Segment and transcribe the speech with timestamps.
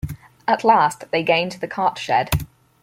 [0.47, 2.31] At last they gained the cartshed.